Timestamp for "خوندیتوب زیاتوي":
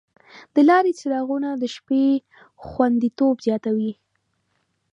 2.65-3.93